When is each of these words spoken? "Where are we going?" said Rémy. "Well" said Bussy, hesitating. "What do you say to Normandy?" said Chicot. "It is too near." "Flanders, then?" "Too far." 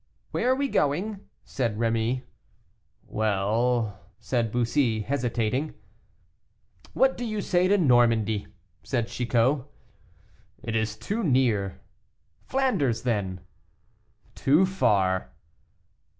"Where 0.31 0.49
are 0.49 0.55
we 0.55 0.67
going?" 0.67 1.29
said 1.45 1.77
Rémy. 1.77 2.23
"Well" 3.05 3.99
said 4.29 4.51
Bussy, 4.51 5.01
hesitating. 5.01 5.75
"What 6.93 7.15
do 7.15 7.23
you 7.23 7.39
say 7.39 7.67
to 7.67 7.77
Normandy?" 7.77 8.47
said 8.81 9.09
Chicot. 9.09 9.59
"It 10.63 10.75
is 10.75 10.97
too 10.97 11.23
near." 11.23 11.81
"Flanders, 12.47 13.03
then?" 13.03 13.41
"Too 14.33 14.65
far." 14.65 15.35